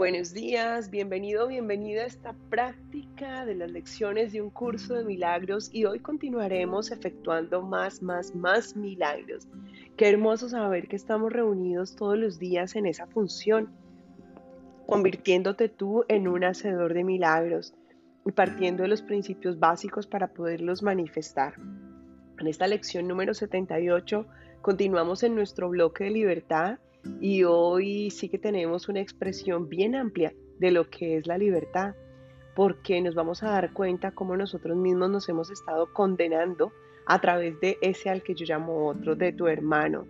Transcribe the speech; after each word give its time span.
Buenos 0.00 0.32
días, 0.32 0.88
bienvenido, 0.88 1.46
bienvenida 1.46 2.04
a 2.04 2.06
esta 2.06 2.32
práctica 2.48 3.44
de 3.44 3.54
las 3.54 3.70
lecciones 3.70 4.32
de 4.32 4.40
un 4.40 4.48
curso 4.48 4.94
de 4.94 5.04
milagros 5.04 5.68
y 5.74 5.84
hoy 5.84 6.00
continuaremos 6.00 6.90
efectuando 6.90 7.60
más, 7.60 8.00
más, 8.00 8.34
más 8.34 8.74
milagros. 8.74 9.46
Qué 9.98 10.08
hermoso 10.08 10.48
saber 10.48 10.88
que 10.88 10.96
estamos 10.96 11.30
reunidos 11.30 11.96
todos 11.96 12.16
los 12.16 12.38
días 12.38 12.76
en 12.76 12.86
esa 12.86 13.08
función, 13.08 13.68
convirtiéndote 14.86 15.68
tú 15.68 16.06
en 16.08 16.28
un 16.28 16.44
hacedor 16.44 16.94
de 16.94 17.04
milagros 17.04 17.74
y 18.24 18.32
partiendo 18.32 18.84
de 18.84 18.88
los 18.88 19.02
principios 19.02 19.58
básicos 19.58 20.06
para 20.06 20.28
poderlos 20.28 20.82
manifestar. 20.82 21.56
En 22.38 22.46
esta 22.46 22.66
lección 22.66 23.06
número 23.06 23.34
78 23.34 24.26
continuamos 24.62 25.24
en 25.24 25.34
nuestro 25.34 25.68
bloque 25.68 26.04
de 26.04 26.10
libertad 26.10 26.78
y 27.20 27.44
hoy 27.44 28.10
sí 28.10 28.28
que 28.28 28.38
tenemos 28.38 28.88
una 28.88 29.00
expresión 29.00 29.68
bien 29.68 29.94
amplia 29.94 30.34
de 30.58 30.70
lo 30.70 30.88
que 30.88 31.16
es 31.16 31.26
la 31.26 31.38
libertad, 31.38 31.94
porque 32.54 33.00
nos 33.00 33.14
vamos 33.14 33.42
a 33.42 33.50
dar 33.50 33.72
cuenta 33.72 34.12
cómo 34.12 34.36
nosotros 34.36 34.76
mismos 34.76 35.10
nos 35.10 35.28
hemos 35.28 35.50
estado 35.50 35.92
condenando 35.92 36.72
a 37.06 37.20
través 37.20 37.58
de 37.60 37.78
ese 37.80 38.10
al 38.10 38.22
que 38.22 38.34
yo 38.34 38.44
llamo 38.46 38.86
otro, 38.88 39.16
de 39.16 39.32
tu 39.32 39.46
hermano. 39.46 40.06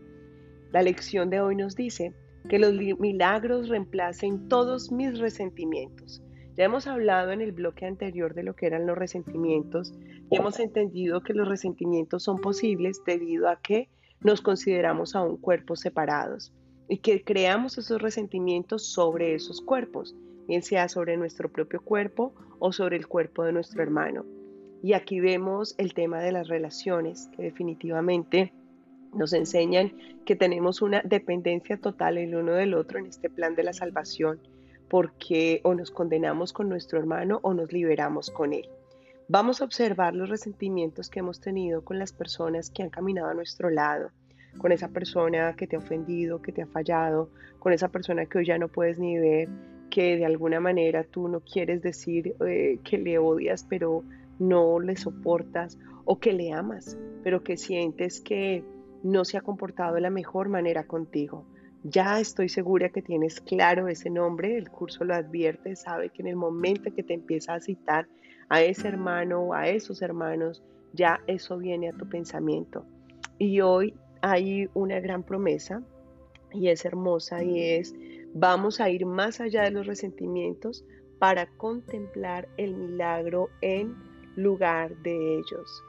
La 0.73 0.83
lección 0.83 1.31
de 1.31 1.41
hoy 1.41 1.57
nos 1.57 1.77
dice 1.77 2.15
que 2.49 2.59
los 2.59 2.75
milagros 2.99 3.69
reemplacen 3.69 4.49
todos 4.49 4.91
mis 4.91 5.19
resentimientos. 5.19 6.23
Ya 6.57 6.65
hemos 6.65 6.87
hablado 6.87 7.31
en 7.31 7.41
el 7.41 7.53
bloque 7.53 7.87
anterior 7.87 8.35
de 8.35 8.43
lo 8.43 8.55
que 8.55 8.67
eran 8.67 8.87
los 8.87 8.99
resentimientos 8.99 9.95
y 10.31 10.37
hemos 10.37 10.59
entendido 10.59 11.23
que 11.23 11.35
los 11.35 11.49
resentimientos 11.49 12.25
son 12.25 12.41
posibles 12.41 13.03
debido 13.07 13.49
a 13.49 13.61
que 13.61 13.89
nos 14.21 14.41
consideramos 14.41 15.15
a 15.15 15.23
un 15.23 15.37
cuerpo 15.37 15.77
separados 15.77 16.53
y 16.91 16.99
que 16.99 17.23
creamos 17.23 17.79
esos 17.79 18.03
resentimientos 18.03 18.85
sobre 18.85 19.37
esos 19.37 19.61
cuerpos, 19.61 20.17
bien 20.49 20.63
sea 20.63 20.89
sobre 20.89 21.17
nuestro 21.17 21.49
propio 21.49 21.81
cuerpo 21.81 22.35
o 22.59 22.73
sobre 22.73 22.97
el 22.97 23.07
cuerpo 23.07 23.45
de 23.45 23.53
nuestro 23.53 23.81
hermano. 23.81 24.27
Y 24.83 24.95
aquí 24.95 25.21
vemos 25.21 25.77
el 25.79 25.95
tema 25.95 26.21
de 26.21 26.33
las 26.33 26.49
relaciones, 26.49 27.31
que 27.37 27.45
definitivamente 27.45 28.53
nos 29.15 29.33
enseñan 29.33 29.93
que 30.25 30.35
tenemos 30.35 30.83
una 30.83 31.01
dependencia 31.05 31.77
total 31.77 32.19
el 32.19 32.35
uno 32.35 32.55
del 32.55 32.75
otro 32.75 32.99
en 32.99 33.07
este 33.07 33.31
plan 33.31 33.55
de 33.55 33.63
la 33.63 33.73
salvación, 33.73 34.41
porque 34.89 35.61
o 35.63 35.75
nos 35.77 35.93
condenamos 35.93 36.53
con 36.53 36.69
nuestro 36.69 36.99
hermano 36.99 37.39
o 37.45 37.55
nos 37.55 37.73
liberamos 37.73 38.33
con 38.33 38.53
él. 38.53 38.69
Vamos 39.29 39.61
a 39.61 39.65
observar 39.65 40.17
los 40.17 40.29
resentimientos 40.29 41.09
que 41.09 41.21
hemos 41.21 41.41
tenido 41.41 41.85
con 41.85 42.01
las 42.01 42.13
personas 42.13 42.69
que 42.69 42.83
han 42.83 42.91
caminado 42.91 43.29
a 43.29 43.35
nuestro 43.35 43.71
lado, 43.71 44.11
con 44.59 44.73
esa 44.73 44.89
persona 44.89 45.55
que 45.57 45.67
te 45.67 45.77
ha 45.77 45.79
ofendido, 45.79 46.43
que 46.43 46.53
te 46.53 46.63
ha 46.63 46.67
fallado, 46.67 47.31
con 47.59 47.73
esa 47.73 47.89
persona 47.89 48.27
que 48.27 48.39
hoy 48.39 48.47
ya 48.47 48.59
no 48.59 48.69
puedes 48.69 48.99
ni 48.99 49.19
ver, 49.19 49.49
que 49.91 50.17
de 50.17 50.25
alguna 50.25 50.61
manera 50.61 51.05
tú 51.05 51.29
no 51.29 51.41
quieres 51.41 51.83
decir 51.83 52.35
eh, 52.47 52.79
que 52.85 52.99
le 52.99 53.19
odias, 53.19 53.67
pero 53.69 54.05
no 54.39 54.81
le 54.81 54.97
soportas, 54.97 55.79
o 56.05 56.19
que 56.19 56.33
le 56.33 56.53
amas, 56.53 56.99
pero 57.23 57.43
que 57.43 57.57
sientes 57.57 58.21
que 58.21 58.65
no 59.03 59.25
se 59.25 59.37
ha 59.37 59.43
comportado 59.43 59.95
de 59.95 60.01
la 60.01 60.11
mejor 60.11 60.49
manera 60.49 60.85
contigo. 60.85 61.45
Ya 61.83 62.21
estoy 62.21 62.49
segura 62.49 62.91
que 62.91 63.01
tienes 63.01 63.41
claro 63.41 63.89
ese 63.89 64.11
nombre, 64.11 64.57
el 64.57 64.71
curso 64.71 65.05
lo 65.05 65.15
advierte, 65.15 65.77
sabe 65.77 66.11
que 66.11 66.23
en 66.23 66.29
el 66.29 66.37
momento 66.37 66.95
que 66.95 67.03
te 67.03 67.15
empieza 67.15 67.55
a 67.55 67.61
citar 67.61 68.07
a 68.49 68.63
ese 68.63 68.89
hermano 68.89 69.41
o 69.41 69.55
a 69.55 69.69
esos 69.69 70.03
hermanos, 70.03 70.63
ya 70.93 71.21
eso 71.27 71.57
viene 71.57 71.89
a 71.89 71.93
tu 71.93 72.09
pensamiento. 72.09 72.85
Y 73.39 73.61
hoy 73.61 73.95
hay 74.23 74.69
una 74.75 75.01
gran 75.01 75.23
promesa 75.23 75.83
y 76.53 76.69
es 76.69 76.85
hermosa 76.85 77.43
y 77.43 77.63
es 77.63 77.95
vamos 78.35 78.81
a 78.81 78.91
ir 78.91 79.07
más 79.07 79.41
allá 79.41 79.63
de 79.63 79.71
los 79.71 79.87
resentimientos 79.87 80.85
para 81.19 81.47
contemplar 81.57 82.49
el 82.57 82.75
milagro 82.75 83.51
en 83.61 83.95
lugar 84.37 84.97
de 85.03 85.39
ellos. 85.39 85.83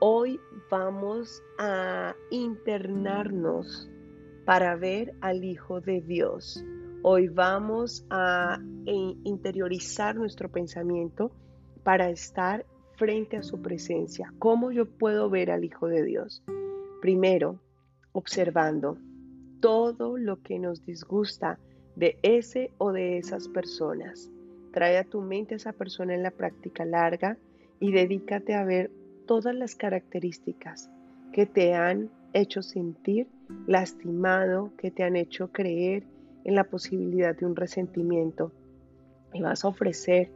Hoy 0.00 0.40
vamos 0.70 1.42
a 1.58 2.14
internarnos 2.30 3.90
para 4.44 4.76
ver 4.76 5.12
al 5.20 5.44
Hijo 5.44 5.80
de 5.80 6.00
Dios. 6.00 6.64
Hoy 7.02 7.28
vamos 7.28 8.06
a 8.08 8.58
interiorizar 8.86 10.16
nuestro 10.16 10.50
pensamiento 10.50 11.32
para 11.82 12.08
estar 12.10 12.64
frente 12.96 13.36
a 13.36 13.42
su 13.42 13.60
presencia. 13.60 14.32
¿Cómo 14.38 14.72
yo 14.72 14.86
puedo 14.86 15.28
ver 15.28 15.50
al 15.50 15.64
Hijo 15.64 15.88
de 15.88 16.02
Dios? 16.02 16.42
Primero, 17.00 17.60
observando 18.12 18.98
todo 19.60 20.18
lo 20.18 20.42
que 20.42 20.58
nos 20.58 20.84
disgusta 20.84 21.58
de 21.96 22.18
ese 22.22 22.70
o 22.78 22.92
de 22.92 23.18
esas 23.18 23.48
personas. 23.48 24.30
Trae 24.72 24.98
a 24.98 25.04
tu 25.04 25.20
mente 25.20 25.54
a 25.54 25.56
esa 25.56 25.72
persona 25.72 26.14
en 26.14 26.22
la 26.22 26.30
práctica 26.30 26.84
larga 26.84 27.36
y 27.80 27.92
dedícate 27.92 28.54
a 28.54 28.64
ver 28.64 28.90
todas 29.26 29.54
las 29.54 29.74
características 29.74 30.90
que 31.32 31.46
te 31.46 31.74
han 31.74 32.10
hecho 32.32 32.62
sentir 32.62 33.28
lastimado, 33.66 34.72
que 34.76 34.90
te 34.90 35.02
han 35.02 35.16
hecho 35.16 35.50
creer 35.50 36.04
en 36.44 36.54
la 36.54 36.64
posibilidad 36.64 37.36
de 37.36 37.46
un 37.46 37.56
resentimiento. 37.56 38.52
Y 39.32 39.42
vas 39.42 39.64
a 39.64 39.68
ofrecer 39.68 40.30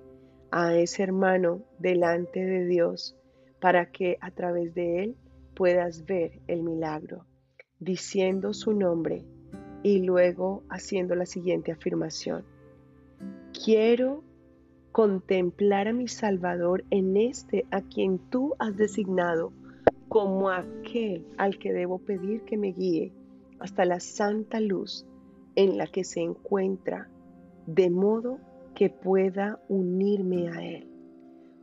a 0.51 0.75
ese 0.75 1.03
hermano 1.03 1.63
delante 1.79 2.45
de 2.45 2.67
Dios 2.67 3.17
para 3.61 3.87
que 3.87 4.19
a 4.21 4.31
través 4.31 4.75
de 4.75 5.05
él 5.05 5.17
puedas 5.55 6.05
ver 6.05 6.41
el 6.49 6.63
milagro 6.63 7.25
diciendo 7.83 8.55
su 8.55 8.73
nombre 8.73 9.25
y 9.83 10.03
luego 10.03 10.63
haciendo 10.69 11.15
la 11.17 11.27
siguiente 11.27 11.73
afirmación. 11.73 12.45
Quiero 13.65 14.23
contemplar 14.93 15.89
a 15.89 15.93
mi 15.93 16.07
Salvador 16.07 16.85
en 16.91 17.17
este 17.17 17.65
a 17.71 17.81
quien 17.83 18.19
tú 18.19 18.55
has 18.59 18.77
designado 18.77 19.53
como 20.09 20.51
aquel 20.51 21.27
al 21.39 21.59
que 21.59 21.73
debo 21.73 21.99
pedir 21.99 22.43
que 22.43 22.57
me 22.57 22.73
guíe 22.73 23.13
hasta 23.59 23.85
la 23.85 24.01
santa 24.01 24.61
luz 24.61 25.07
en 25.57 25.77
la 25.79 25.87
que 25.87 26.05
se 26.05 26.21
encuentra, 26.21 27.09
de 27.67 27.91
modo 27.91 28.39
que 28.75 28.91
pueda 28.91 29.61
unirme 29.69 30.49
a 30.49 30.65
Él. 30.65 30.89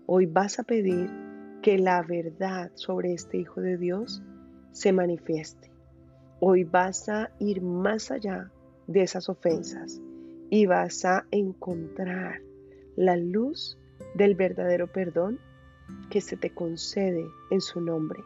Hoy 0.05 0.25
vas 0.25 0.59
a 0.59 0.63
pedir 0.63 1.09
que 1.61 1.77
la 1.77 2.01
verdad 2.01 2.71
sobre 2.75 3.13
este 3.13 3.37
Hijo 3.37 3.61
de 3.61 3.77
Dios 3.77 4.23
se 4.71 4.93
manifieste 4.93 5.69
Hoy 6.41 6.63
vas 6.63 7.09
a 7.09 7.31
ir 7.39 7.61
más 7.61 8.11
allá 8.11 8.49
de 8.87 9.01
esas 9.01 9.27
ofensas 9.27 10.01
y 10.49 10.65
vas 10.65 11.03
a 11.03 11.25
encontrar 11.31 12.41
la 12.95 13.17
luz 13.17 13.77
del 14.15 14.35
verdadero 14.35 14.87
perdón 14.87 15.37
que 16.09 16.21
se 16.21 16.37
te 16.37 16.51
concede 16.51 17.25
en 17.51 17.59
su 17.59 17.81
nombre. 17.81 18.21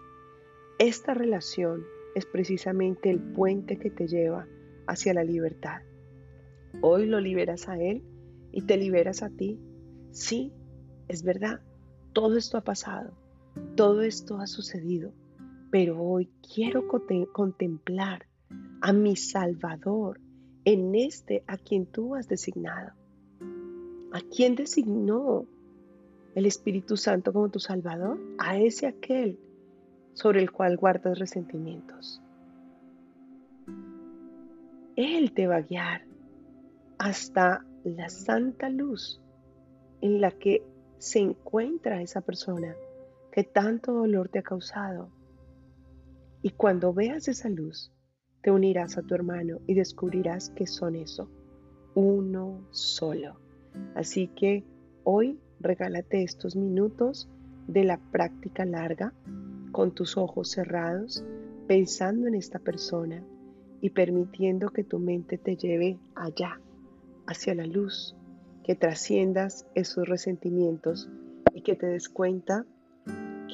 Esta 0.78 1.16
relación 1.16 1.84
es 2.14 2.28
precisamente 2.28 3.10
el 3.10 3.20
puente 3.20 3.78
que 3.78 3.90
te 3.90 4.08
lleva 4.08 4.46
hacia 4.86 5.16
la 5.16 5.24
libertad. 5.24 5.82
Hoy 6.82 7.08
lo 7.08 7.20
liberas 7.20 7.68
a 7.68 7.80
Él 7.80 8.04
y 8.52 8.62
te 8.62 8.78
liberas 8.78 9.24
a 9.24 9.30
ti. 9.30 9.60
Sí, 10.12 10.54
es 11.08 11.24
verdad, 11.24 11.62
todo 12.14 12.38
esto 12.38 12.60
ha 12.60 12.62
pasado, 12.62 13.12
todo 13.76 14.04
esto 14.04 14.38
ha 14.38 14.46
sucedido, 14.46 15.12
pero 15.74 16.00
hoy 16.00 16.30
quiero 16.54 16.88
contemplar 16.88 18.28
a 18.80 18.94
mi 18.94 19.16
Salvador 19.16 20.22
en 20.66 20.94
este 20.94 21.44
a 21.48 21.58
quien 21.58 21.88
tú 21.88 22.14
has 22.14 22.28
designado. 22.28 22.92
¿A 24.12 24.22
quién 24.22 24.54
designó 24.54 25.48
el 26.36 26.46
Espíritu 26.46 26.96
Santo 26.96 27.34
como 27.34 27.50
tu 27.50 27.58
Salvador? 27.58 28.20
A 28.38 28.60
ese 28.60 28.86
aquel 28.86 29.40
sobre 30.14 30.42
el 30.42 30.52
cual 30.52 30.78
guardas 30.78 31.18
resentimientos. 31.18 32.22
Él 34.96 35.34
te 35.34 35.48
va 35.48 35.56
a 35.56 35.62
guiar 35.62 36.04
hasta 37.00 37.66
la 37.84 38.10
santa 38.10 38.70
luz 38.70 39.20
en 40.02 40.22
la 40.22 40.30
que 40.30 40.62
se 41.00 41.18
encuentra 41.18 42.04
esa 42.04 42.22
persona 42.22 42.76
que 43.32 43.44
tanto 43.44 43.92
dolor 43.92 44.30
te 44.30 44.38
ha 44.38 44.44
causado 44.44 45.10
y 46.44 46.52
cuando 46.52 46.94
veas 46.94 47.30
esa 47.30 47.50
luz, 47.50 47.92
te 48.42 48.52
unirás 48.52 48.98
a 48.98 49.02
tu 49.02 49.16
hermano 49.16 49.60
y 49.66 49.74
descubrirás 49.74 50.50
que 50.50 50.68
son 50.68 50.96
eso, 50.96 51.30
uno 51.96 52.68
solo. 52.72 53.40
Así 53.96 54.28
que 54.28 54.66
hoy 55.06 55.40
regálate 55.62 56.22
estos 56.22 56.58
minutos 56.58 57.30
de 57.68 57.86
la 57.86 57.98
práctica 57.98 58.66
larga 58.66 59.14
con 59.72 59.96
tus 59.96 60.18
ojos 60.18 60.50
cerrados, 60.52 61.24
pensando 61.66 62.28
en 62.28 62.36
esta 62.36 62.60
persona 62.60 63.24
y 63.80 63.92
permitiendo 63.92 64.70
que 64.70 64.84
tu 64.84 65.00
mente 65.00 65.38
te 65.38 65.56
lleve 65.56 65.98
allá, 66.14 66.60
hacia 67.26 67.56
la 67.56 67.66
luz, 67.66 68.18
que 68.66 68.76
trasciendas 68.76 69.66
esos 69.76 70.10
resentimientos 70.10 71.10
y 71.54 71.62
que 71.62 71.76
te 71.76 71.88
des 71.88 72.10
cuenta 72.10 72.66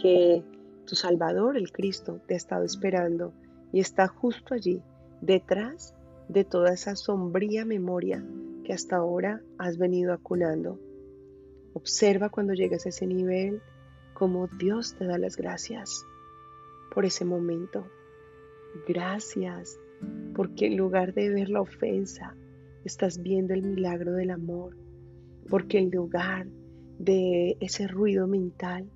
que 0.01 0.43
tu 0.89 0.95
Salvador, 0.95 1.55
el 1.55 1.71
Cristo, 1.71 2.19
te 2.27 2.33
ha 2.33 2.37
estado 2.37 2.65
esperando 2.65 3.31
y 3.71 3.79
está 3.79 4.07
justo 4.07 4.55
allí, 4.55 4.81
detrás 5.21 5.93
de 6.27 6.43
toda 6.43 6.73
esa 6.73 6.95
sombría 6.95 7.63
memoria 7.63 8.25
que 8.63 8.73
hasta 8.73 8.95
ahora 8.95 9.43
has 9.59 9.77
venido 9.77 10.13
acunando. 10.13 10.79
Observa 11.73 12.29
cuando 12.29 12.53
llegues 12.53 12.87
a 12.87 12.89
ese 12.89 13.05
nivel 13.05 13.61
cómo 14.15 14.47
Dios 14.47 14.95
te 14.95 15.05
da 15.05 15.19
las 15.19 15.37
gracias 15.37 16.05
por 16.91 17.05
ese 17.05 17.23
momento. 17.23 17.85
Gracias 18.87 19.79
porque 20.33 20.67
en 20.67 20.77
lugar 20.77 21.13
de 21.13 21.29
ver 21.29 21.49
la 21.49 21.61
ofensa, 21.61 22.35
estás 22.83 23.21
viendo 23.21 23.53
el 23.53 23.61
milagro 23.61 24.13
del 24.13 24.31
amor. 24.31 24.75
Porque 25.49 25.77
en 25.77 25.91
lugar 25.91 26.47
de 26.97 27.57
ese 27.59 27.87
ruido 27.87 28.27
mental, 28.27 28.89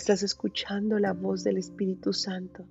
estás 0.00 0.22
escuchando 0.22 0.98
la 0.98 1.12
voz 1.12 1.44
del 1.44 1.58
Espíritu 1.58 2.14
Santo. 2.14 2.64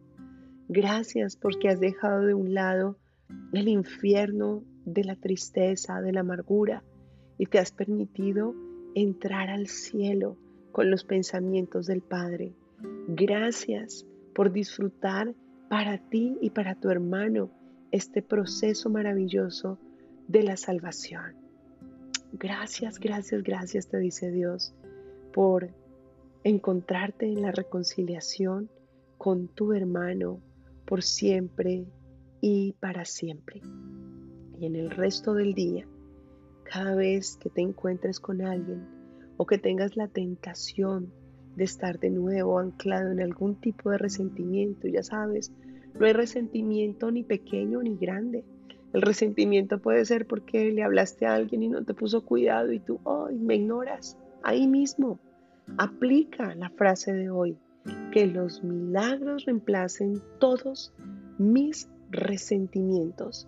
Gracias 0.67 1.35
porque 1.35 1.69
has 1.69 1.79
dejado 1.79 2.25
de 2.25 2.33
un 2.33 2.55
lado 2.55 2.97
el 3.53 3.67
infierno 3.67 4.63
de 4.83 5.03
la 5.03 5.15
tristeza, 5.15 6.01
de 6.01 6.11
la 6.11 6.21
amargura, 6.21 6.83
y 7.37 7.45
te 7.45 7.59
has 7.59 7.71
permitido 7.71 8.55
entrar 8.95 9.51
al 9.51 9.67
cielo 9.67 10.37
con 10.71 10.89
los 10.89 11.03
pensamientos 11.03 11.85
del 11.85 12.01
Padre. 12.01 12.55
Gracias 13.07 14.07
por 14.33 14.51
disfrutar 14.51 15.35
para 15.69 15.99
ti 15.99 16.35
y 16.41 16.49
para 16.49 16.73
tu 16.73 16.89
hermano 16.89 17.51
este 17.91 18.23
proceso 18.23 18.89
maravilloso 18.89 19.77
de 20.27 20.41
la 20.41 20.57
salvación. 20.57 21.35
Gracias, 22.33 22.99
gracias, 22.99 23.43
gracias, 23.43 23.87
te 23.87 23.99
dice 23.99 24.31
Dios, 24.31 24.73
por 25.31 25.69
encontrarte 26.43 27.25
en 27.25 27.41
la 27.41 27.51
reconciliación 27.51 28.69
con 29.17 29.47
tu 29.49 29.73
hermano 29.73 30.41
por 30.85 31.03
siempre 31.03 31.85
y 32.41 32.73
para 32.73 33.05
siempre. 33.05 33.61
Y 34.59 34.65
en 34.65 34.75
el 34.75 34.91
resto 34.91 35.33
del 35.33 35.53
día, 35.53 35.85
cada 36.63 36.95
vez 36.95 37.37
que 37.37 37.49
te 37.49 37.61
encuentres 37.61 38.19
con 38.19 38.41
alguien 38.41 38.87
o 39.37 39.45
que 39.45 39.57
tengas 39.57 39.97
la 39.97 40.07
tentación 40.07 41.11
de 41.55 41.63
estar 41.63 41.99
de 41.99 42.09
nuevo 42.09 42.59
anclado 42.59 43.11
en 43.11 43.21
algún 43.21 43.55
tipo 43.59 43.89
de 43.89 43.97
resentimiento, 43.97 44.87
ya 44.87 45.03
sabes, 45.03 45.51
no 45.99 46.05
hay 46.05 46.13
resentimiento 46.13 47.11
ni 47.11 47.23
pequeño 47.23 47.81
ni 47.81 47.97
grande. 47.97 48.45
El 48.93 49.01
resentimiento 49.01 49.79
puede 49.79 50.05
ser 50.05 50.25
porque 50.25 50.71
le 50.71 50.83
hablaste 50.83 51.25
a 51.25 51.35
alguien 51.35 51.63
y 51.63 51.67
no 51.67 51.83
te 51.83 51.93
puso 51.93 52.25
cuidado 52.25 52.71
y 52.71 52.79
tú, 52.79 52.99
hoy 53.03 53.35
me 53.35 53.55
ignoras. 53.55 54.17
Ahí 54.41 54.67
mismo, 54.67 55.19
aplica 55.77 56.55
la 56.55 56.69
frase 56.69 57.13
de 57.13 57.29
hoy, 57.29 57.57
que 58.11 58.27
los 58.27 58.63
milagros 58.63 59.45
reemplacen 59.45 60.21
todos 60.39 60.93
mis 61.37 61.89
resentimientos. 62.11 63.47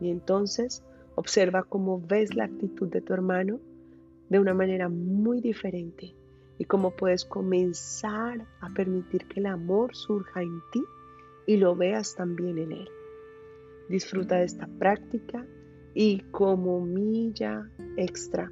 Y 0.00 0.10
entonces 0.10 0.84
observa 1.14 1.62
cómo 1.62 2.00
ves 2.00 2.34
la 2.34 2.44
actitud 2.44 2.88
de 2.88 3.00
tu 3.00 3.12
hermano 3.12 3.60
de 4.28 4.38
una 4.38 4.54
manera 4.54 4.88
muy 4.88 5.40
diferente 5.40 6.14
y 6.58 6.64
cómo 6.64 6.92
puedes 6.92 7.24
comenzar 7.24 8.46
a 8.60 8.68
permitir 8.74 9.26
que 9.26 9.40
el 9.40 9.46
amor 9.46 9.94
surja 9.94 10.42
en 10.42 10.60
ti 10.72 10.82
y 11.46 11.56
lo 11.56 11.76
veas 11.76 12.14
también 12.14 12.58
en 12.58 12.72
él. 12.72 12.88
Disfruta 13.88 14.36
de 14.36 14.44
esta 14.44 14.66
práctica 14.78 15.46
y 15.94 16.20
como 16.30 16.80
milla 16.80 17.68
extra 17.96 18.50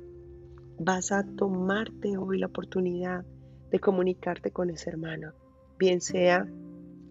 vas 0.82 1.12
a 1.12 1.22
tomarte 1.22 2.16
hoy 2.16 2.38
la 2.38 2.46
oportunidad 2.46 3.22
de 3.70 3.78
comunicarte 3.78 4.50
con 4.50 4.70
ese 4.70 4.88
hermano, 4.88 5.32
bien 5.78 6.00
sea 6.00 6.48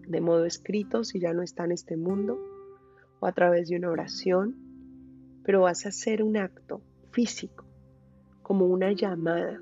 de 0.08 0.20
modo 0.20 0.44
escrito 0.44 1.04
si 1.04 1.20
ya 1.20 1.32
no 1.32 1.42
está 1.42 1.66
en 1.66 1.72
este 1.72 1.96
mundo 1.96 2.36
o 3.20 3.26
a 3.28 3.32
través 3.32 3.68
de 3.68 3.76
una 3.76 3.90
oración, 3.90 4.56
pero 5.44 5.60
vas 5.62 5.86
a 5.86 5.90
hacer 5.90 6.20
un 6.24 6.36
acto 6.36 6.82
físico, 7.12 7.64
como 8.42 8.66
una 8.66 8.90
llamada. 8.90 9.60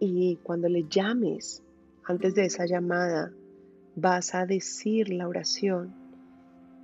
Y 0.00 0.36
cuando 0.42 0.68
le 0.68 0.88
llames, 0.88 1.62
antes 2.02 2.34
de 2.34 2.46
esa 2.46 2.66
llamada, 2.66 3.32
vas 3.94 4.34
a 4.34 4.46
decir 4.46 5.10
la 5.10 5.28
oración, 5.28 5.94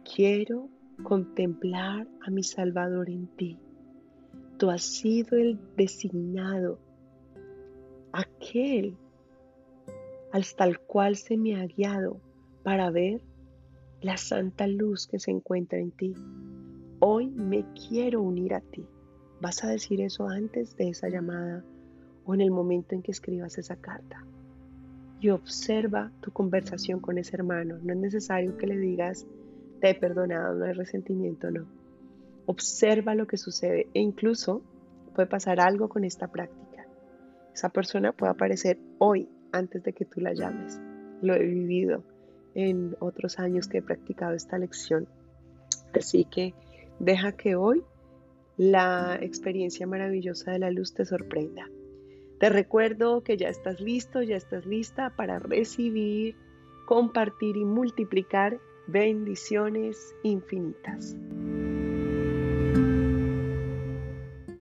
quiero 0.05 0.69
contemplar 1.03 2.07
a 2.25 2.31
mi 2.31 2.45
Salvador 2.45 3.11
en 3.11 3.27
ti. 3.27 3.59
Tú 4.59 4.71
has 4.71 4.83
sido 4.83 5.39
el 5.39 5.57
designado, 5.77 6.81
aquel 8.13 8.97
hasta 10.33 10.65
el 10.65 10.81
cual 10.81 11.15
se 11.15 11.37
me 11.37 11.55
ha 11.55 11.65
guiado 11.65 12.21
para 12.65 12.91
ver 12.91 13.21
la 14.01 14.17
santa 14.17 14.67
luz 14.67 15.07
que 15.07 15.21
se 15.21 15.31
encuentra 15.31 15.79
en 15.79 15.93
ti. 15.93 16.13
Hoy 16.99 17.29
me 17.31 17.65
quiero 17.73 18.21
unir 18.21 18.53
a 18.53 18.61
ti. 18.61 18.85
Vas 19.41 19.63
a 19.63 19.69
decir 19.69 20.01
eso 20.01 20.27
antes 20.27 20.77
de 20.77 20.89
esa 20.89 21.09
llamada 21.09 21.65
o 22.25 22.35
en 22.35 22.41
el 22.41 22.51
momento 22.51 22.97
en 22.97 23.03
que 23.03 23.13
escribas 23.13 23.59
esa 23.59 23.77
carta. 23.77 24.25
Y 25.21 25.29
observa 25.29 26.11
tu 26.21 26.33
conversación 26.33 26.99
con 26.99 27.17
ese 27.19 27.37
hermano. 27.37 27.79
No 27.81 27.93
es 27.93 27.99
necesario 28.01 28.57
que 28.57 28.67
le 28.67 28.77
digas, 28.77 29.25
te 29.81 29.91
he 29.91 29.95
perdonado, 29.95 30.57
no 30.57 30.65
hay 30.65 30.73
resentimiento, 30.73 31.49
no. 31.49 31.78
Observa 32.49 33.15
lo 33.15 33.27
que 33.27 33.37
sucede 33.37 33.89
e 33.93 34.01
incluso 34.01 34.63
puede 35.15 35.29
pasar 35.29 35.61
algo 35.61 35.91
con 35.91 36.03
esta 36.03 36.29
práctica. 36.29 36.87
Esa 37.53 37.69
persona 37.69 38.13
puede 38.13 38.33
aparecer 38.33 38.79
hoy 38.97 39.29
antes 39.53 39.83
de 39.83 39.93
que 39.93 40.07
tú 40.07 40.23
la 40.23 40.33
llames. 40.33 40.81
Lo 41.21 41.35
he 41.35 41.45
vivido 41.45 42.05
en 42.55 42.97
otros 43.01 43.39
años 43.39 43.69
que 43.69 43.79
he 43.79 43.83
practicado 43.83 44.35
esta 44.35 44.57
lección. 44.57 45.07
Así 45.93 46.25
que 46.25 46.55
deja 46.99 47.33
que 47.33 47.55
hoy 47.55 47.85
la 48.57 49.19
experiencia 49.21 49.87
maravillosa 49.87 50.53
de 50.53 50.59
la 50.59 50.71
luz 50.71 50.95
te 50.95 51.05
sorprenda. 51.05 51.69
Te 52.41 52.49
recuerdo 52.49 53.23
que 53.23 53.37
ya 53.37 53.51
estás 53.51 53.79
listo, 53.79 54.23
ya 54.23 54.37
estás 54.37 54.65
lista 54.65 55.15
para 55.17 55.39
recibir, 55.39 56.35
compartir 56.87 57.59
y 57.59 57.67
multiplicar 57.67 58.59
bendiciones 58.87 60.15
infinitas. 60.23 61.15